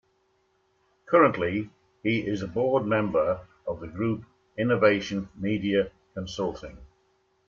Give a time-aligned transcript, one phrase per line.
[1.05, 1.69] Currently
[2.01, 4.23] he is a board member of the group
[4.57, 6.79] Innovation Media Consulting.